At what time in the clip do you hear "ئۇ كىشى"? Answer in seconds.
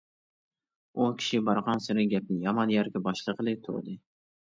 1.01-1.39